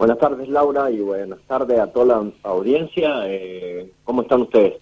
Buenas 0.00 0.16
tardes, 0.16 0.48
Laura, 0.48 0.90
y 0.90 0.98
buenas 1.00 1.40
tardes 1.40 1.78
a 1.78 1.88
toda 1.88 2.06
la 2.06 2.32
audiencia. 2.44 3.20
Eh, 3.26 3.92
¿Cómo 4.04 4.22
están 4.22 4.40
ustedes? 4.40 4.76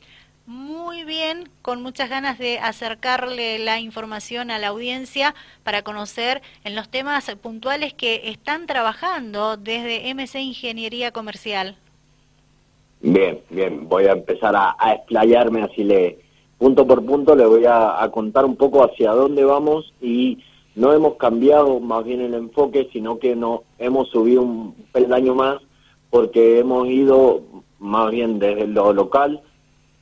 Muy 0.46 1.02
bien, 1.02 1.48
con 1.60 1.82
muchas 1.82 2.08
ganas 2.08 2.38
de 2.38 2.60
acercarle 2.60 3.58
la 3.58 3.80
información 3.80 4.52
a 4.52 4.60
la 4.60 4.68
audiencia 4.68 5.34
para 5.64 5.82
conocer 5.82 6.40
en 6.62 6.76
los 6.76 6.88
temas 6.88 7.28
puntuales 7.42 7.94
que 7.94 8.30
están 8.30 8.68
trabajando 8.68 9.56
desde 9.56 10.14
MC 10.14 10.36
Ingeniería 10.38 11.10
Comercial. 11.10 11.74
Bien, 13.00 13.40
bien, 13.50 13.88
voy 13.88 14.04
a 14.04 14.12
empezar 14.12 14.54
a, 14.54 14.76
explayarme 14.94 15.62
así 15.62 15.82
le 15.82 16.20
punto 16.58 16.86
por 16.86 17.04
punto, 17.04 17.34
le 17.34 17.44
voy 17.44 17.64
a, 17.66 18.08
contar 18.12 18.44
un 18.44 18.54
poco 18.54 18.84
hacia 18.84 19.10
dónde 19.10 19.42
vamos 19.42 19.92
y 20.00 20.38
no 20.78 20.92
hemos 20.92 21.16
cambiado 21.16 21.80
más 21.80 22.04
bien 22.04 22.20
el 22.20 22.34
enfoque, 22.34 22.88
sino 22.92 23.18
que 23.18 23.34
no 23.34 23.64
hemos 23.80 24.08
subido 24.10 24.42
un 24.42 24.74
peldaño 24.92 25.34
más 25.34 25.60
porque 26.08 26.60
hemos 26.60 26.86
ido 26.86 27.42
más 27.80 28.12
bien 28.12 28.38
desde 28.38 28.68
lo 28.68 28.92
local 28.92 29.42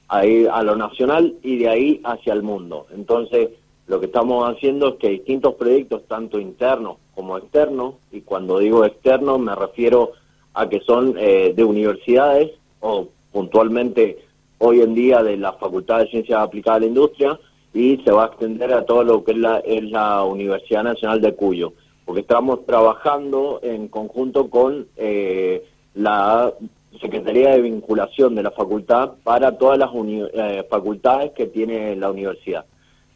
a, 0.09 0.19
a 0.19 0.63
lo 0.63 0.77
nacional 0.77 1.35
y 1.43 1.57
de 1.57 1.69
ahí 1.71 2.01
hacia 2.05 2.35
el 2.35 2.43
mundo. 2.43 2.87
Entonces, 2.95 3.49
lo 3.87 4.01
que 4.01 4.07
estamos 4.07 4.45
haciendo 4.51 4.89
es 4.89 4.95
que 4.97 5.09
distintos 5.09 5.55
proyectos, 5.55 6.03
tanto 6.09 6.39
internos 6.39 6.99
como 7.15 7.39
externos, 7.39 7.95
y 8.13 8.21
cuando 8.21 8.59
digo 8.59 8.85
externos 8.85 9.41
me 9.41 9.55
refiero 9.55 10.13
a 10.53 10.69
que 10.69 10.81
son 10.81 11.15
eh, 11.19 11.55
de 11.57 11.65
universidades 11.65 12.53
o 12.81 13.09
puntualmente 13.33 14.19
hoy 14.59 14.83
en 14.83 14.95
día 14.95 15.23
de 15.23 15.39
la 15.39 15.55
Facultad 15.55 16.01
de 16.01 16.09
Ciencias 16.09 16.39
Aplicadas 16.39 16.77
a 16.77 16.81
la 16.81 16.87
Industria 16.87 17.41
y 17.73 17.99
se 17.99 18.11
va 18.11 18.25
a 18.25 18.27
extender 18.29 18.73
a 18.73 18.85
todo 18.85 19.05
lo 19.05 19.25
que 19.25 19.33
es 19.33 19.39
la, 19.39 19.59
es 19.59 19.83
la 19.91 20.25
Universidad 20.25 20.85
Nacional 20.85 21.21
de 21.21 21.35
Cuyo, 21.35 21.73
porque 22.05 22.23
estamos 22.23 22.65
trabajando 22.65 23.61
en 23.63 23.89
conjunto 23.89 24.49
con 24.49 24.87
eh, 24.97 25.65
la 25.95 26.53
Secretaría 27.01 27.51
de 27.51 27.61
Vinculación 27.61 28.35
de 28.35 28.43
la 28.43 28.51
facultad 28.51 29.13
para 29.23 29.59
todas 29.59 29.79
las 29.79 29.91
eh, 29.95 30.65
facultades 30.71 31.33
que 31.33 31.47
tiene 31.47 31.95
la 31.97 32.11
universidad. 32.11 32.65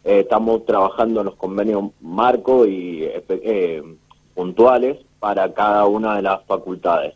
Eh, 0.05 0.21
estamos 0.21 0.67
trabajando 0.67 1.21
en 1.21 1.27
los 1.27 1.37
convenios 1.37 1.91
marcos 2.01 2.69
y 2.69 3.07
puntuales 4.35 4.99
para 5.19 5.53
cada 5.53 5.87
una 5.87 6.17
de 6.17 6.23
las 6.23 6.45
facultades. 6.45 7.15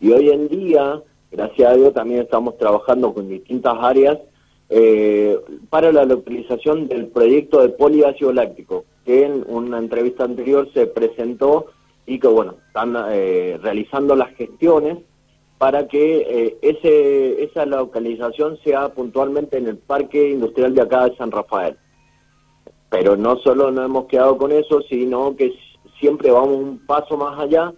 Y 0.00 0.10
hoy 0.10 0.30
en 0.30 0.48
día, 0.48 1.00
gracias 1.30 1.72
a 1.72 1.76
Dios, 1.76 1.94
también 1.94 2.22
estamos 2.22 2.58
trabajando 2.58 3.14
con 3.14 3.28
distintas 3.28 3.76
áreas 3.80 4.18
para 5.68 5.92
la 5.92 6.04
localización 6.04 6.88
del 6.88 7.08
proyecto 7.08 7.60
de 7.60 7.68
poliácido 7.70 8.32
láctico, 8.32 8.84
que 9.04 9.24
en 9.24 9.44
una 9.46 9.78
entrevista 9.78 10.24
anterior 10.24 10.68
se 10.72 10.86
presentó 10.86 11.66
y 12.06 12.18
que, 12.18 12.28
bueno, 12.28 12.54
están 12.68 12.94
realizando 12.94 14.16
las 14.16 14.34
gestiones 14.36 14.98
para 15.62 15.86
que 15.86 16.26
eh, 16.28 16.58
ese, 16.60 17.44
esa 17.44 17.64
localización 17.64 18.58
sea 18.64 18.88
puntualmente 18.88 19.58
en 19.58 19.68
el 19.68 19.76
Parque 19.76 20.30
Industrial 20.30 20.74
de 20.74 20.82
acá 20.82 21.08
de 21.08 21.16
San 21.16 21.30
Rafael. 21.30 21.76
Pero 22.90 23.16
no 23.16 23.36
solo 23.36 23.70
nos 23.70 23.84
hemos 23.84 24.06
quedado 24.06 24.36
con 24.38 24.50
eso, 24.50 24.82
sino 24.90 25.36
que 25.36 25.54
siempre 26.00 26.32
vamos 26.32 26.56
un 26.56 26.84
paso 26.84 27.16
más 27.16 27.38
allá 27.38 27.72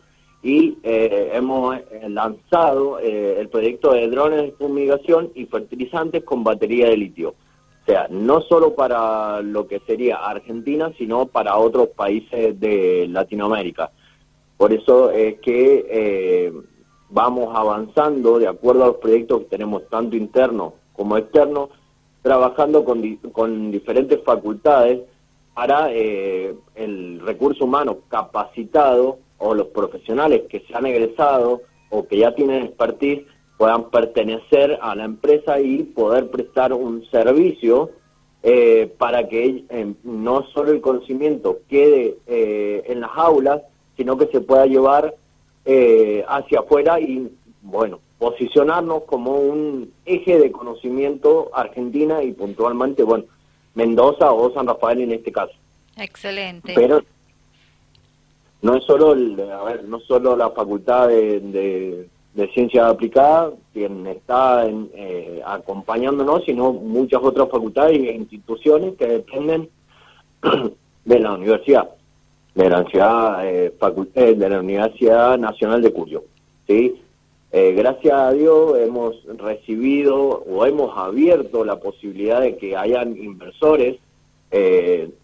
y 0.44 0.78
eh, 0.84 1.30
hemos 1.32 1.76
eh, 1.76 2.08
lanzado 2.08 3.00
el 3.00 3.48
proyecto 3.48 3.92
de 3.92 4.08
drones 4.08 4.42
de 4.42 4.52
fumigación 4.52 5.32
y 5.34 5.46
fertilizantes 5.46 6.22
con 6.22 6.44
batería 6.44 6.88
de 6.88 6.96
litio. 6.96 7.30
O 7.30 7.86
sea, 7.86 8.06
no 8.08 8.40
solo 8.42 8.74
para 8.74 9.42
lo 9.42 9.66
que 9.66 9.80
sería 9.80 10.16
Argentina, 10.16 10.92
sino 10.96 11.26
para 11.26 11.56
otros 11.56 11.88
países 11.88 12.60
de 12.60 13.08
Latinoamérica. 13.08 13.90
Por 14.56 14.72
eso 14.72 15.10
es 15.10 15.40
que 15.40 16.52
vamos 17.10 17.54
avanzando 17.54 18.38
de 18.38 18.48
acuerdo 18.48 18.84
a 18.84 18.86
los 18.88 18.96
proyectos 18.96 19.40
que 19.40 19.46
tenemos 19.46 19.88
tanto 19.88 20.16
internos 20.16 20.74
como 20.94 21.16
externos, 21.16 21.70
trabajando 22.22 22.84
con, 22.84 23.16
con 23.32 23.70
diferentes 23.70 24.22
facultades 24.24 25.00
para 25.54 25.92
eh, 25.92 26.54
el 26.74 27.20
recurso 27.20 27.64
humano 27.64 27.98
capacitado 28.08 29.18
o 29.38 29.54
los 29.54 29.68
profesionales 29.68 30.42
que 30.48 30.60
se 30.60 30.74
han 30.74 30.86
egresado 30.86 31.62
o 31.90 32.06
que 32.06 32.18
ya 32.18 32.34
tienen 32.34 32.64
expertise 32.64 33.26
puedan 33.56 33.90
pertenecer 33.90 34.78
a 34.82 34.94
la 34.94 35.04
empresa 35.04 35.60
y 35.60 35.84
poder 35.84 36.30
prestar 36.30 36.72
un 36.72 37.04
servicio 37.10 37.90
eh, 38.42 38.92
para 38.98 39.28
que 39.28 39.64
eh, 39.68 39.94
no 40.02 40.46
solo 40.52 40.72
el 40.72 40.80
conocimiento 40.80 41.60
quede 41.68 42.16
en 42.26 43.00
las 43.00 43.10
aulas, 43.14 43.62
sino 43.96 44.18
que 44.18 44.26
se 44.26 44.40
pueda 44.40 44.66
llevar 44.66 45.14
eh, 45.64 46.22
hacia 46.28 46.60
afuera 46.60 47.00
y, 47.00 47.30
bueno, 47.62 48.00
posicionarnos 48.18 49.04
como 49.04 49.32
un 49.32 49.92
eje 50.04 50.38
de 50.38 50.52
conocimiento 50.52 51.50
Argentina 51.54 52.22
y 52.22 52.32
puntualmente, 52.32 53.02
bueno, 53.02 53.24
Mendoza 53.74 54.30
o 54.30 54.52
San 54.52 54.66
Rafael 54.66 55.00
en 55.00 55.12
este 55.12 55.32
caso. 55.32 55.54
Excelente. 55.96 56.74
Pero 56.74 57.02
no 58.64 58.76
es 58.76 58.84
solo, 58.84 59.10
a 59.12 59.64
ver, 59.64 59.84
no 59.84 60.00
solo 60.00 60.36
la 60.36 60.50
Facultad 60.50 61.08
de, 61.08 61.40
de, 61.40 62.08
de 62.34 62.48
Ciencias 62.48 62.86
Aplicadas 62.86 63.54
quien 63.72 64.06
está 64.06 64.66
eh, 64.66 65.40
acompañándonos, 65.46 66.44
sino 66.44 66.72
muchas 66.72 67.22
otras 67.22 67.48
facultades 67.48 67.98
e 67.98 68.14
instituciones 68.14 68.94
que 68.96 69.06
dependen 69.06 69.68
de 71.04 71.20
la 71.20 71.34
universidad 71.34 71.88
de 72.54 72.70
la 72.70 72.78
Universidad, 72.78 73.46
eh, 73.46 73.74
eh, 74.14 74.34
de 74.34 74.48
la 74.48 74.60
Universidad 74.60 75.38
Nacional 75.38 75.82
de 75.82 75.92
Cuyo. 75.92 76.24
¿sí? 76.66 77.00
Eh, 77.52 77.72
gracias 77.72 78.14
a 78.14 78.32
Dios 78.32 78.78
hemos 78.78 79.16
recibido 79.38 80.16
o 80.16 80.64
hemos 80.64 80.96
abierto 80.96 81.64
la 81.64 81.76
posibilidad 81.76 82.40
de 82.40 82.56
que 82.56 82.76
hayan 82.76 83.16
inversores 83.16 83.98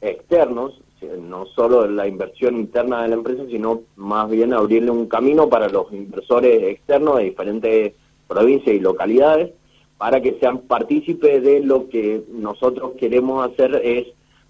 externos, 0.00 0.80
no 1.20 1.46
solo 1.46 1.86
la 1.86 2.06
inversión 2.06 2.56
interna 2.56 3.02
de 3.02 3.08
la 3.08 3.14
empresa, 3.14 3.44
sino 3.48 3.82
más 3.96 4.30
bien 4.30 4.52
abrirle 4.52 4.90
un 4.90 5.06
camino 5.06 5.48
para 5.48 5.68
los 5.68 5.92
inversores 5.92 6.62
externos 6.64 7.18
de 7.18 7.24
diferentes 7.24 7.92
provincias 8.28 8.76
y 8.76 8.80
localidades 8.80 9.52
para 9.98 10.20
que 10.20 10.38
sean 10.40 10.60
partícipes 10.60 11.42
de 11.42 11.60
lo 11.60 11.88
que 11.88 12.22
nosotros 12.32 12.92
queremos 12.98 13.46
hacer 13.50 13.80
es 13.84 14.06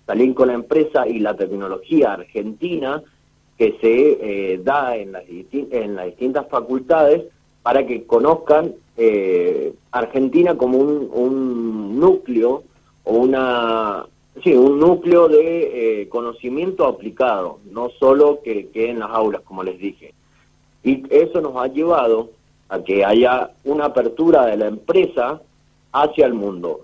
salir 0.07 0.35
con 0.35 0.49
la 0.49 0.55
empresa 0.55 1.09
y 1.09 1.19
la 1.19 1.35
tecnología 1.35 2.13
argentina 2.13 3.03
que 3.59 3.77
se 3.81 4.53
eh, 4.55 4.61
da 4.63 4.97
en 4.97 5.13
las, 5.13 5.25
en 5.29 5.97
las 5.97 6.07
distintas 6.07 6.49
facultades 6.49 7.25
para 7.63 7.87
que 7.87 8.05
conozcan 8.05 8.75
eh, 8.97 9.75
Argentina 9.91 10.57
como 10.57 10.79
un, 10.79 11.99
núcleo 11.99 12.63
o 13.05 13.13
una 13.13 14.07
sí, 14.43 14.55
un 14.55 14.79
núcleo 14.79 15.29
de 15.29 16.03
eh, 16.03 16.09
conocimiento 16.09 16.87
aplicado, 16.87 17.59
no 17.71 17.91
solo 17.99 18.41
que 18.43 18.69
quede 18.69 18.91
en 18.91 19.01
las 19.01 19.11
aulas, 19.11 19.43
como 19.43 19.63
les 19.63 19.79
dije. 19.79 20.15
Y 20.83 21.03
eso 21.11 21.41
nos 21.41 21.57
ha 21.57 21.67
llevado 21.67 22.31
a 22.69 22.83
que 22.83 23.05
haya 23.05 23.51
una 23.65 23.87
apertura 23.87 24.47
de 24.47 24.57
la 24.57 24.69
empresa 24.69 25.41
hacia 25.93 26.27
el 26.27 26.35
mundo. 26.35 26.83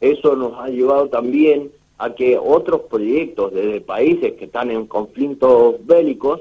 Eso 0.00 0.36
nos 0.36 0.54
ha 0.58 0.68
llevado 0.68 1.08
también 1.08 1.70
a 1.98 2.14
que 2.14 2.38
otros 2.38 2.82
proyectos 2.82 3.52
desde 3.52 3.80
países 3.80 4.34
que 4.34 4.44
están 4.44 4.70
en 4.70 4.86
conflictos 4.86 5.76
bélicos 5.84 6.40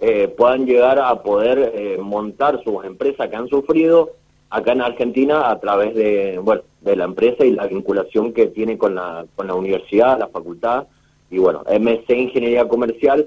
eh, 0.00 0.28
puedan 0.28 0.66
llegar 0.66 0.98
a 0.98 1.22
poder 1.22 1.72
eh, 1.74 1.98
montar 1.98 2.62
sus 2.62 2.84
empresas 2.84 3.28
que 3.28 3.36
han 3.36 3.48
sufrido 3.48 4.10
acá 4.50 4.72
en 4.72 4.82
Argentina 4.82 5.50
a 5.50 5.58
través 5.60 5.94
de 5.94 6.38
bueno 6.38 6.62
de 6.80 6.96
la 6.96 7.04
empresa 7.04 7.44
y 7.44 7.50
la 7.50 7.66
vinculación 7.66 8.32
que 8.32 8.46
tiene 8.46 8.78
con 8.78 8.94
la 8.94 9.26
con 9.34 9.46
la 9.46 9.54
universidad, 9.54 10.18
la 10.18 10.28
facultad. 10.28 10.86
Y 11.30 11.38
bueno 11.38 11.64
MC 11.68 12.10
Ingeniería 12.10 12.68
Comercial 12.68 13.26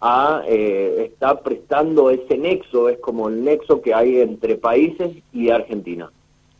a, 0.00 0.42
eh, 0.46 1.10
está 1.10 1.40
prestando 1.40 2.10
ese 2.10 2.38
nexo 2.38 2.88
es 2.88 2.98
como 2.98 3.28
el 3.28 3.42
nexo 3.42 3.80
que 3.80 3.94
hay 3.94 4.20
entre 4.20 4.56
países 4.56 5.10
y 5.32 5.50
Argentina 5.50 6.08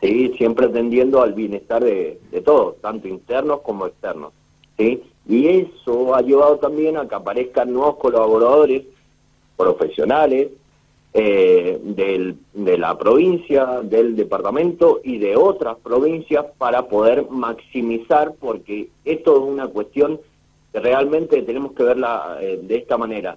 sí 0.01 0.33
siempre 0.37 0.67
atendiendo 0.67 1.23
al 1.23 1.35
bienestar 1.35 1.85
de, 1.85 2.19
de 2.33 2.41
todos 2.41 2.81
tanto 2.81 3.07
internos 3.07 3.61
como 3.61 3.87
externos 3.87 4.33
y 4.79 5.47
eso 5.47 6.15
ha 6.15 6.23
llevado 6.23 6.59
también 6.59 6.97
a 6.97 7.07
que 7.07 7.15
aparezcan 7.15 7.73
nuevos 7.73 7.97
colaboradores 7.97 8.85
profesionales 9.57 10.49
eh, 11.15 11.79
de 11.83 12.79
la 12.79 12.97
provincia, 12.99 13.81
del 13.83 14.15
departamento 14.15 15.01
y 15.03 15.19
de 15.19 15.37
otras 15.37 15.77
provincias 15.79 16.45
para 16.59 16.89
poder 16.89 17.29
maximizar, 17.31 18.35
porque 18.39 18.89
esto 19.05 19.37
es 19.37 19.43
una 19.43 19.69
cuestión 19.69 20.21
que 20.73 20.81
realmente 20.81 21.43
tenemos 21.43 21.73
que 21.73 21.83
verla 21.83 22.39
eh, 22.41 22.61
de 22.63 22.77
esta 22.77 22.99
manera. 22.99 23.37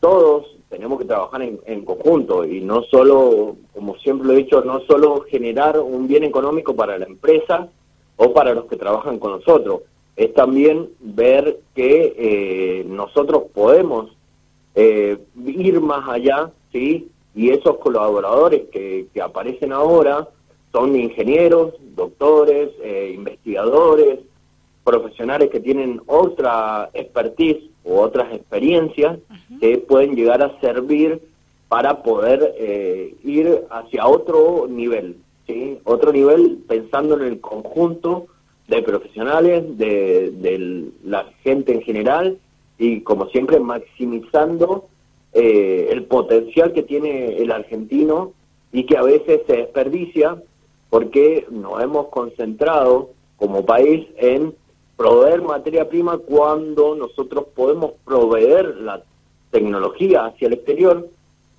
Todos 0.00 0.46
tenemos 0.68 0.98
que 0.98 1.04
trabajar 1.04 1.42
en, 1.42 1.60
en, 1.66 1.84
conjunto 1.84 2.44
y 2.44 2.60
no 2.60 2.82
solo, 2.82 3.56
como 3.74 3.96
siempre 3.96 4.26
lo 4.26 4.32
he 4.34 4.38
dicho, 4.38 4.62
no 4.62 4.80
solo 4.80 5.24
generar 5.30 5.78
un 5.78 6.08
bien 6.08 6.24
económico 6.24 6.74
para 6.74 6.98
la 6.98 7.06
empresa 7.06 7.68
o 8.16 8.32
para 8.32 8.54
los 8.54 8.64
que 8.66 8.76
trabajan 8.76 9.18
con 9.18 9.32
nosotros, 9.32 9.82
es 10.16 10.32
también 10.34 10.90
ver 11.00 11.60
que 11.74 12.14
eh, 12.16 12.84
nosotros 12.86 13.44
podemos 13.52 14.10
eh, 14.74 15.18
ir 15.44 15.80
más 15.80 16.08
allá, 16.08 16.50
¿sí? 16.74 17.08
y 17.36 17.50
esos 17.50 17.78
colaboradores 17.78 18.62
que, 18.72 19.06
que 19.14 19.22
aparecen 19.22 19.72
ahora 19.72 20.28
son 20.72 20.96
ingenieros, 20.96 21.74
doctores, 21.94 22.70
eh, 22.82 23.12
investigadores, 23.14 24.18
profesionales 24.82 25.48
que 25.50 25.60
tienen 25.60 26.02
otra 26.06 26.90
expertise 26.92 27.62
u 27.84 27.94
otras 27.94 28.34
experiencias 28.34 29.18
que 29.60 29.78
pueden 29.78 30.16
llegar 30.16 30.42
a 30.42 30.60
servir 30.60 31.22
para 31.68 32.02
poder 32.02 32.54
eh, 32.58 33.14
ir 33.24 33.64
hacia 33.70 34.06
otro 34.06 34.66
nivel, 34.68 35.16
¿sí? 35.46 35.78
Otro 35.84 36.12
nivel 36.12 36.58
pensando 36.68 37.16
en 37.16 37.22
el 37.22 37.40
conjunto 37.40 38.26
de 38.68 38.82
profesionales, 38.82 39.78
de, 39.78 40.32
de 40.32 40.90
la 41.04 41.26
gente 41.42 41.72
en 41.72 41.82
general 41.82 42.38
y 42.78 43.00
como 43.00 43.28
siempre 43.28 43.60
maximizando 43.60 44.86
eh, 45.34 45.88
el 45.90 46.04
potencial 46.04 46.72
que 46.72 46.82
tiene 46.82 47.36
el 47.38 47.50
argentino 47.50 48.32
y 48.72 48.86
que 48.86 48.96
a 48.96 49.02
veces 49.02 49.42
se 49.46 49.56
desperdicia 49.56 50.40
porque 50.90 51.46
nos 51.50 51.82
hemos 51.82 52.06
concentrado 52.08 53.10
como 53.36 53.66
país 53.66 54.06
en 54.16 54.54
proveer 54.96 55.42
materia 55.42 55.88
prima 55.88 56.18
cuando 56.18 56.94
nosotros 56.94 57.46
podemos 57.54 57.92
proveer 58.04 58.76
la 58.76 59.02
tecnología 59.50 60.26
hacia 60.26 60.46
el 60.46 60.54
exterior 60.54 61.08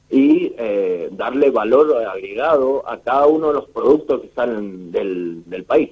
y 0.09 0.53
eh, 0.57 1.09
darle 1.11 1.51
valor 1.51 1.97
agregado 2.05 2.87
a 2.87 2.99
cada 2.99 3.27
uno 3.27 3.47
de 3.49 3.55
los 3.55 3.65
productos 3.65 4.21
que 4.21 4.29
salen 4.35 4.91
del, 4.91 5.43
del 5.49 5.63
país. 5.65 5.91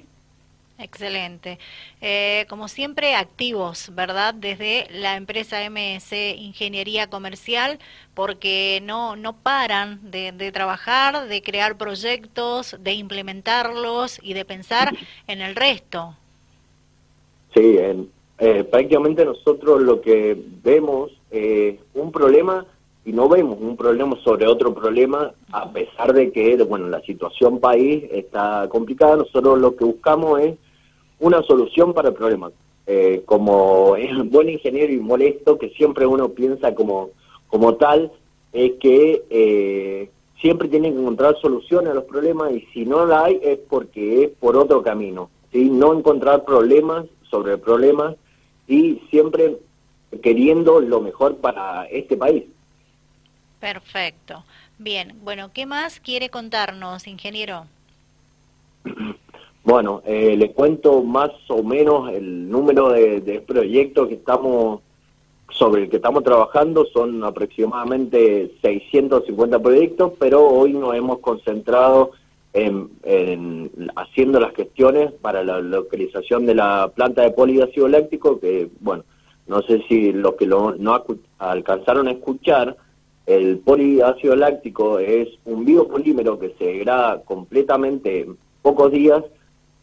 Excelente. 0.76 1.58
Eh, 2.00 2.46
como 2.48 2.66
siempre, 2.66 3.14
activos, 3.14 3.92
¿verdad? 3.94 4.34
Desde 4.34 4.88
la 4.90 5.16
empresa 5.16 5.58
MS 5.70 6.12
Ingeniería 6.12 7.08
Comercial, 7.08 7.78
porque 8.12 8.80
no, 8.82 9.14
no 9.14 9.34
paran 9.34 10.10
de, 10.10 10.32
de, 10.32 10.50
trabajar, 10.50 11.28
de 11.28 11.42
crear 11.42 11.78
proyectos, 11.78 12.76
de 12.80 12.92
implementarlos 12.94 14.18
y 14.20 14.34
de 14.34 14.44
pensar 14.44 14.92
en 15.28 15.40
el 15.40 15.54
resto. 15.54 16.16
Sí, 17.54 17.78
eh, 18.38 18.64
prácticamente 18.64 19.24
nosotros 19.24 19.80
lo 19.80 20.00
que 20.00 20.36
vemos 20.64 21.12
es 21.30 21.78
un 21.94 22.10
problema 22.10 22.66
y 23.04 23.12
no 23.12 23.28
vemos 23.28 23.58
un 23.60 23.76
problema 23.76 24.16
sobre 24.24 24.46
otro 24.46 24.74
problema, 24.74 25.32
a 25.52 25.70
pesar 25.70 26.12
de 26.14 26.32
que, 26.32 26.56
bueno, 26.64 26.88
la 26.88 27.00
situación 27.02 27.60
país 27.60 28.04
está 28.10 28.66
complicada, 28.70 29.16
nosotros 29.16 29.58
lo 29.58 29.76
que 29.76 29.84
buscamos 29.84 30.40
es 30.40 30.56
una 31.24 31.42
solución 31.42 31.94
para 31.94 32.08
el 32.08 32.14
problema. 32.14 32.52
Eh, 32.86 33.22
como 33.24 33.96
es 33.96 34.10
buen 34.30 34.50
ingeniero 34.50 34.92
y 34.92 34.98
molesto, 34.98 35.58
que 35.58 35.70
siempre 35.70 36.06
uno 36.06 36.28
piensa 36.28 36.74
como, 36.74 37.10
como 37.48 37.76
tal, 37.76 38.12
es 38.52 38.72
que 38.72 39.24
eh, 39.30 40.10
siempre 40.38 40.68
tiene 40.68 40.92
que 40.92 40.98
encontrar 40.98 41.34
soluciones 41.40 41.92
a 41.92 41.94
los 41.94 42.04
problemas 42.04 42.52
y 42.52 42.60
si 42.74 42.84
no 42.84 43.06
la 43.06 43.24
hay 43.24 43.40
es 43.42 43.58
porque 43.58 44.24
es 44.24 44.30
por 44.32 44.54
otro 44.58 44.82
camino. 44.82 45.30
¿sí? 45.50 45.70
No 45.70 45.94
encontrar 45.94 46.44
problemas 46.44 47.06
sobre 47.30 47.56
problemas 47.56 48.16
y 48.68 49.00
siempre 49.08 49.56
queriendo 50.22 50.78
lo 50.80 51.00
mejor 51.00 51.38
para 51.38 51.86
este 51.86 52.18
país. 52.18 52.44
Perfecto. 53.60 54.44
Bien, 54.78 55.14
bueno, 55.22 55.50
¿qué 55.54 55.64
más 55.64 56.00
quiere 56.00 56.28
contarnos, 56.28 57.06
ingeniero? 57.06 57.64
Bueno, 59.64 60.02
eh, 60.04 60.36
les 60.36 60.52
cuento 60.52 61.02
más 61.02 61.30
o 61.48 61.62
menos 61.62 62.12
el 62.12 62.50
número 62.50 62.90
de, 62.90 63.42
proyectos 63.46 64.08
que 64.08 64.14
estamos 64.14 64.82
sobre 65.48 65.84
el 65.84 65.88
que 65.88 65.96
estamos 65.96 66.22
trabajando. 66.22 66.84
Son 66.92 67.24
aproximadamente 67.24 68.52
650 68.60 69.58
proyectos, 69.60 70.12
pero 70.18 70.46
hoy 70.46 70.74
nos 70.74 70.94
hemos 70.94 71.20
concentrado 71.20 72.10
en, 72.52 73.70
haciendo 73.96 74.38
las 74.38 74.54
gestiones 74.54 75.12
para 75.12 75.42
la 75.42 75.60
localización 75.60 76.44
de 76.44 76.56
la 76.56 76.92
planta 76.94 77.22
de 77.22 77.30
poliácido 77.30 77.88
láctico, 77.88 78.38
que 78.38 78.68
bueno, 78.80 79.04
no 79.46 79.62
sé 79.62 79.82
si 79.88 80.12
los 80.12 80.34
que 80.34 80.46
lo, 80.46 80.74
no 80.76 81.02
alcanzaron 81.38 82.08
a 82.08 82.12
escuchar, 82.12 82.76
el 83.24 83.60
poliácido 83.60 84.36
láctico 84.36 84.98
es 84.98 85.28
un 85.46 85.64
biopolímero 85.64 86.38
que 86.38 86.54
se 86.58 86.66
degrada 86.66 87.22
completamente 87.22 88.20
en 88.20 88.36
pocos 88.60 88.92
días 88.92 89.24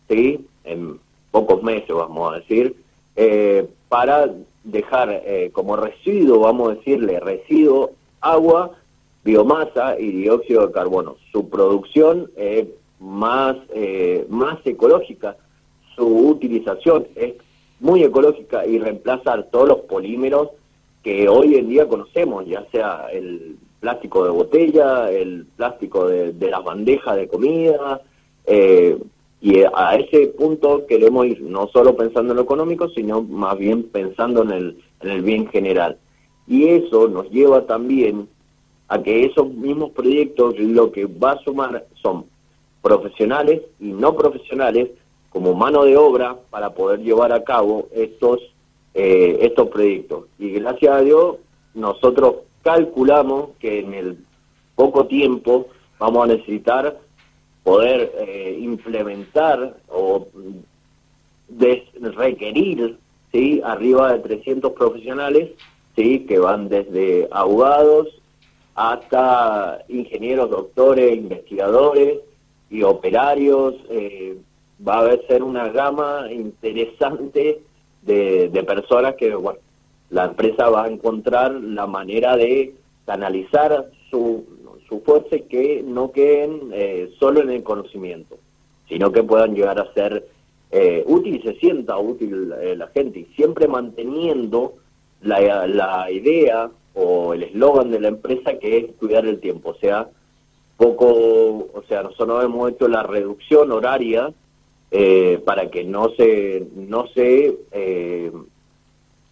¿sí? 0.09 0.45
en 0.63 0.99
pocos 1.31 1.63
meses, 1.63 1.89
vamos 1.89 2.33
a 2.33 2.37
decir, 2.37 2.75
eh, 3.15 3.67
para 3.89 4.29
dejar 4.63 5.21
eh, 5.25 5.49
como 5.53 5.75
residuo, 5.75 6.39
vamos 6.39 6.71
a 6.71 6.75
decirle, 6.75 7.19
residuo, 7.19 7.91
agua, 8.19 8.71
biomasa 9.23 9.99
y 9.99 10.11
dióxido 10.11 10.67
de 10.67 10.73
carbono. 10.73 11.15
Su 11.31 11.49
producción 11.49 12.29
es 12.35 12.67
más, 12.99 13.57
eh, 13.73 14.25
más 14.29 14.59
ecológica, 14.65 15.37
su 15.95 16.05
utilización 16.05 17.07
es 17.15 17.33
muy 17.79 18.03
ecológica 18.03 18.65
y 18.65 18.77
reemplazar 18.77 19.49
todos 19.51 19.67
los 19.67 19.79
polímeros 19.81 20.49
que 21.03 21.27
hoy 21.27 21.55
en 21.55 21.67
día 21.67 21.87
conocemos, 21.87 22.45
ya 22.45 22.65
sea 22.71 23.07
el 23.11 23.57
plástico 23.79 24.23
de 24.23 24.29
botella, 24.29 25.11
el 25.11 25.47
plástico 25.57 26.07
de, 26.07 26.33
de 26.33 26.51
las 26.51 26.63
bandejas 26.63 27.15
de 27.15 27.27
comida, 27.27 28.01
eh, 28.45 28.97
y 29.41 29.63
a 29.73 29.95
ese 29.95 30.27
punto 30.27 30.85
queremos 30.85 31.25
ir, 31.25 31.41
no 31.41 31.67
solo 31.69 31.95
pensando 31.95 32.31
en 32.31 32.37
lo 32.37 32.43
económico, 32.43 32.89
sino 32.89 33.23
más 33.23 33.57
bien 33.57 33.83
pensando 33.83 34.43
en 34.43 34.51
el, 34.51 34.83
en 35.01 35.09
el 35.09 35.21
bien 35.23 35.47
general. 35.47 35.97
Y 36.45 36.67
eso 36.67 37.07
nos 37.07 37.27
lleva 37.31 37.65
también 37.65 38.29
a 38.87 39.01
que 39.01 39.25
esos 39.25 39.49
mismos 39.49 39.91
proyectos 39.91 40.59
lo 40.59 40.91
que 40.91 41.05
va 41.05 41.31
a 41.31 41.43
sumar 41.43 41.87
son 41.95 42.25
profesionales 42.83 43.61
y 43.79 43.93
no 43.93 44.15
profesionales 44.15 44.89
como 45.31 45.55
mano 45.55 45.85
de 45.85 45.97
obra 45.97 46.37
para 46.51 46.75
poder 46.75 46.99
llevar 46.99 47.33
a 47.33 47.43
cabo 47.43 47.87
estos, 47.93 48.39
eh, 48.93 49.39
estos 49.41 49.69
proyectos. 49.69 50.25
Y 50.37 50.51
gracias 50.51 50.93
a 50.93 51.01
Dios 51.01 51.37
nosotros 51.73 52.35
calculamos 52.61 53.51
que 53.59 53.79
en 53.79 53.93
el 53.93 54.17
poco 54.75 55.07
tiempo 55.07 55.67
vamos 55.97 56.25
a 56.25 56.33
necesitar 56.33 56.99
poder 57.63 58.11
eh, 58.19 58.57
implementar 58.59 59.77
o 59.89 60.27
requerir 62.15 62.97
¿sí? 63.31 63.61
arriba 63.63 64.13
de 64.13 64.19
300 64.19 64.71
profesionales 64.73 65.51
¿sí? 65.95 66.25
que 66.27 66.39
van 66.39 66.69
desde 66.69 67.27
abogados 67.31 68.07
hasta 68.75 69.83
ingenieros, 69.89 70.49
doctores, 70.49 71.15
investigadores 71.15 72.19
y 72.69 72.83
operarios. 72.83 73.75
Eh, 73.89 74.37
va 74.87 75.01
a 75.01 75.17
ser 75.27 75.43
una 75.43 75.69
gama 75.69 76.31
interesante 76.31 77.61
de, 78.01 78.49
de 78.49 78.63
personas 78.63 79.15
que 79.15 79.35
bueno, 79.35 79.59
la 80.09 80.25
empresa 80.25 80.69
va 80.69 80.85
a 80.85 80.87
encontrar 80.87 81.51
la 81.51 81.85
manera 81.85 82.35
de 82.35 82.73
canalizar 83.05 83.89
su 84.09 84.45
fuerza 84.99 85.35
y 85.35 85.43
que 85.43 85.83
no 85.83 86.11
queden 86.11 86.71
eh, 86.73 87.11
solo 87.19 87.41
en 87.41 87.49
el 87.49 87.63
conocimiento, 87.63 88.37
sino 88.87 89.11
que 89.11 89.23
puedan 89.23 89.55
llegar 89.55 89.79
a 89.79 89.93
ser 89.93 90.27
eh, 90.69 91.03
útil 91.07 91.35
y 91.35 91.41
se 91.41 91.55
sienta 91.55 91.97
útil 91.97 92.53
eh, 92.61 92.75
la 92.75 92.87
gente, 92.87 93.19
y 93.19 93.25
siempre 93.35 93.67
manteniendo 93.67 94.73
la, 95.21 95.67
la 95.67 96.11
idea 96.11 96.69
o 96.93 97.33
el 97.33 97.43
eslogan 97.43 97.89
de 97.91 97.99
la 97.99 98.09
empresa 98.09 98.57
que 98.59 98.77
es 98.77 98.85
cuidar 98.99 99.25
el 99.25 99.39
tiempo, 99.39 99.69
o 99.69 99.75
sea, 99.75 100.09
poco, 100.77 101.07
o 101.07 101.83
sea, 101.87 102.03
nosotros 102.03 102.43
hemos 102.43 102.71
hecho 102.71 102.87
la 102.87 103.03
reducción 103.03 103.71
horaria 103.71 104.33
para 105.45 105.69
que 105.69 105.85
no 105.85 106.09
se, 106.17 106.67
no 106.75 107.07
se 107.07 107.57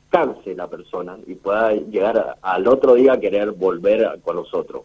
canse 0.10 0.56
la 0.56 0.68
persona 0.68 1.18
y 1.28 1.36
pueda 1.36 1.74
llegar 1.74 2.38
al 2.42 2.68
otro 2.68 2.96
día 2.96 3.14
a 3.14 3.20
querer 3.20 3.52
volver 3.52 4.20
con 4.24 4.38
nosotros. 4.38 4.84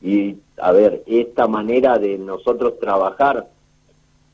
Y, 0.00 0.36
a 0.60 0.72
ver, 0.72 1.02
esta 1.06 1.46
manera 1.46 1.98
de 1.98 2.18
nosotros 2.18 2.78
trabajar 2.78 3.48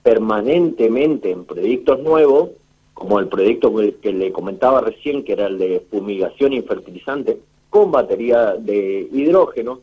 permanentemente 0.03 1.31
en 1.31 1.45
proyectos 1.45 2.01
nuevos, 2.01 2.51
como 2.93 3.19
el 3.19 3.29
proyecto 3.29 3.75
que 4.01 4.13
le 4.13 4.33
comentaba 4.33 4.81
recién, 4.81 5.25
que 5.25 5.33
era 5.33 5.47
el 5.47 5.59
de 5.59 5.85
fumigación 5.91 6.53
y 6.53 6.63
fertilizante, 6.63 7.39
con 7.71 7.91
batería 7.91 8.55
de 8.55 9.09
hidrógeno, 9.11 9.81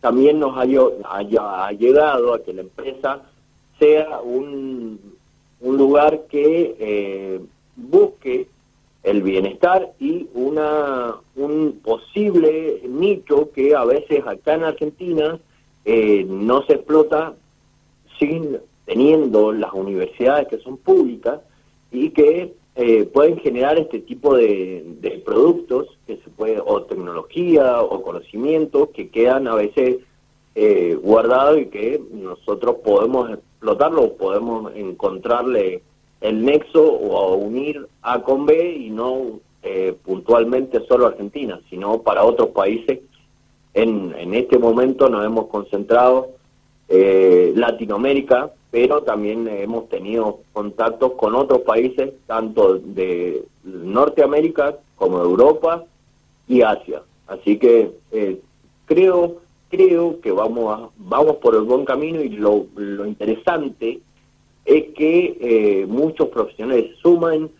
también 0.00 0.38
nos 0.38 0.56
ha, 0.56 0.62
ha, 0.62 1.72
llegado 1.72 2.32
a 2.32 2.42
que 2.42 2.54
la 2.54 2.62
empresa 2.62 3.20
sea 3.78 4.20
un, 4.20 4.98
un 5.60 5.76
lugar 5.76 6.22
que 6.30 6.76
eh, 6.78 7.40
busque 7.76 8.46
el 9.02 9.22
bienestar 9.22 9.92
y 9.98 10.28
una 10.34 11.16
un 11.36 11.80
posible 11.82 12.82
nicho 12.86 13.50
que 13.52 13.74
a 13.74 13.84
veces 13.84 14.22
acá 14.26 14.54
en 14.54 14.64
Argentina 14.64 15.40
eh, 15.84 16.24
no 16.28 16.62
se 16.66 16.74
explota 16.74 17.34
sin 18.18 18.58
teniendo 18.84 19.52
las 19.52 19.72
universidades 19.72 20.48
que 20.48 20.58
son 20.58 20.76
públicas 20.76 21.40
y 21.90 22.10
que 22.10 22.54
eh, 22.76 23.04
pueden 23.04 23.38
generar 23.38 23.78
este 23.78 24.00
tipo 24.00 24.36
de, 24.36 25.22
productos 25.24 25.98
que 26.06 26.16
se 26.16 26.30
puede 26.30 26.60
o 26.64 26.82
tecnología 26.82 27.82
o 27.82 28.02
conocimientos 28.02 28.90
que 28.90 29.08
quedan 29.08 29.48
a 29.48 29.54
veces 29.54 29.98
eh, 30.54 30.98
guardado 31.00 31.58
y 31.58 31.66
que 31.66 32.00
nosotros 32.12 32.76
podemos 32.84 33.30
explotarlo, 33.30 34.14
podemos 34.14 34.72
encontrarle 34.74 35.82
el 36.20 36.44
nexo 36.44 36.84
o 36.84 37.34
unir 37.36 37.86
A 38.02 38.22
con 38.22 38.46
B 38.46 38.76
y 38.76 38.90
no 38.90 39.40
eh, 39.62 39.94
puntualmente 40.04 40.84
solo 40.86 41.06
Argentina, 41.06 41.60
sino 41.68 42.02
para 42.02 42.24
otros 42.24 42.50
países. 42.50 43.00
En, 43.72 44.14
en 44.18 44.34
este 44.34 44.58
momento 44.58 45.08
nos 45.08 45.24
hemos 45.24 45.46
concentrado 45.46 46.30
eh, 46.88 47.52
Latinoamérica, 47.54 48.50
pero 48.70 49.02
también 49.02 49.46
hemos 49.48 49.88
tenido 49.88 50.40
contactos 50.52 51.12
con 51.12 51.34
otros 51.34 51.60
países, 51.60 52.12
tanto 52.26 52.78
de 52.78 53.44
Norteamérica 53.64 54.76
como 54.96 55.18
de 55.18 55.24
Europa 55.24 55.84
y 56.48 56.62
Asia. 56.62 57.02
Así 57.26 57.58
que 57.58 57.92
eh, 58.12 58.40
creo 58.86 59.36
creo 59.70 60.20
que 60.20 60.32
vamos 60.32 60.78
a, 60.78 60.88
vamos 60.98 61.36
por 61.36 61.54
el 61.54 61.62
buen 61.62 61.84
camino 61.84 62.20
y 62.20 62.30
lo, 62.30 62.66
lo 62.74 63.06
interesante 63.06 64.00
es 64.64 64.94
que 64.94 65.36
eh, 65.40 65.86
muchos 65.86 66.28
profesionales 66.28 66.96
suman, 67.02 67.50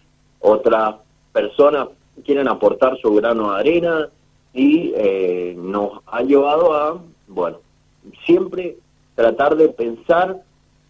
otras 0.40 0.96
personas 1.32 1.88
quieren 2.24 2.48
aportar 2.48 2.98
su 2.98 3.14
grano 3.14 3.52
de 3.52 3.60
arena 3.60 4.08
y 4.52 4.92
eh, 4.96 5.54
nos 5.56 6.00
ha 6.06 6.22
llevado 6.22 6.74
a, 6.74 7.00
bueno, 7.28 7.58
siempre 8.26 8.76
tratar 9.14 9.56
de 9.56 9.68
pensar 9.68 10.42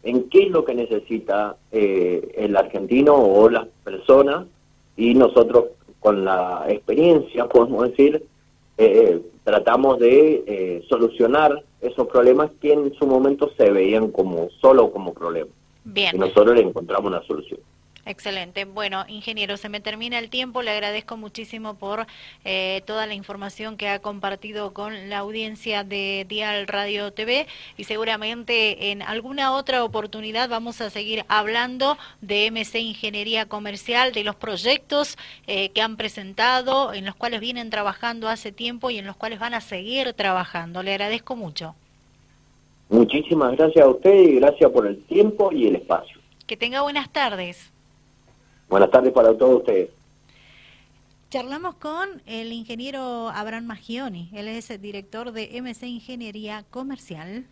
en 0.02 0.29
qué 0.31 0.45
es 0.45 0.50
lo 0.50 0.64
que 0.64 0.75
necesita 0.75 1.57
eh, 1.73 2.33
el 2.37 2.57
argentino 2.57 3.14
o 3.14 3.49
las 3.50 3.67
personas 3.85 4.47
y 4.97 5.14
nosotros 5.14 5.67
con 5.99 6.25
la 6.25 6.64
experiencia, 6.69 7.47
podemos 7.47 7.90
decir, 7.90 8.25
eh, 8.79 9.21
tratamos 9.45 9.99
de 9.99 10.83
solucionar 10.88 11.62
esos 11.83 12.07
problemas 12.09 12.50
que 12.61 12.73
en 12.73 12.95
su 12.95 13.07
momento 13.07 13.50
se 13.57 13.71
veían 13.71 14.11
como 14.11 14.49
solo 14.61 14.90
como 14.90 15.12
problemas. 15.12 15.60
Bien. 15.93 16.15
Y 16.15 16.19
nosotros 16.19 16.55
le 16.55 16.63
encontramos 16.63 17.11
una 17.11 17.23
solución. 17.23 17.61
Excelente. 18.07 18.65
Bueno, 18.65 19.05
ingeniero, 19.09 19.57
se 19.57 19.69
me 19.69 19.81
termina 19.81 20.19
el 20.19 20.31
tiempo. 20.31 20.63
Le 20.63 20.71
agradezco 20.71 21.17
muchísimo 21.17 21.75
por 21.75 22.07
eh, 22.45 22.83
toda 22.87 23.07
la 23.07 23.15
información 23.15 23.77
que 23.77 23.89
ha 23.89 24.01
compartido 24.01 24.73
con 24.73 25.11
la 25.11 25.19
audiencia 25.19 25.85
de 25.85 26.25
Dial 26.29 26.67
Radio 26.67 27.13
TV 27.13 27.47
y 27.77 27.85
seguramente 27.85 28.91
en 28.91 29.03
alguna 29.03 29.53
otra 29.53 29.85
oportunidad 29.85 30.49
vamos 30.49 30.81
a 30.81 30.91
seguir 30.91 31.25
hablando 31.29 31.99
de 32.21 32.51
MC 32.51 32.81
Ingeniería 32.81 33.47
Comercial, 33.47 34.13
de 34.13 34.25
los 34.25 34.35
proyectos 34.35 35.19
eh, 35.47 35.69
que 35.69 35.83
han 35.83 35.97
presentado, 35.97 36.95
en 36.95 37.05
los 37.05 37.15
cuales 37.15 37.41
vienen 37.41 37.71
trabajando 37.71 38.29
hace 38.29 38.51
tiempo 38.51 38.91
y 38.91 38.99
en 38.99 39.07
los 39.07 39.17
cuales 39.17 39.39
van 39.39 39.55
a 39.55 39.61
seguir 39.61 40.15
trabajando. 40.15 40.83
Le 40.83 40.93
agradezco 40.93 41.37
mucho. 41.37 41.75
Muchísimas 42.91 43.57
gracias 43.57 43.85
a 43.85 43.89
usted 43.89 44.13
y 44.13 44.35
gracias 44.37 44.71
por 44.71 44.87
el 44.87 45.03
tiempo 45.05 45.53
y 45.53 45.69
el 45.69 45.77
espacio. 45.77 46.21
Que 46.47 46.57
tenga 46.57 46.83
buenas 46.83 47.09
tardes. 47.11 47.71
Buenas 48.69 48.91
tardes 48.91 49.13
para 49.13 49.37
todos 49.37 49.61
ustedes. 49.61 49.91
Charlamos 51.31 51.77
con 51.77 52.23
el 52.27 52.53
ingeniero 52.53 53.29
Abraham 53.29 53.67
Magioni, 53.67 54.29
él 54.33 54.49
es 54.49 54.69
el 54.71 54.81
director 54.81 55.31
de 55.31 55.61
MC 55.63 55.87
Ingeniería 55.87 56.65
Comercial. 56.71 57.47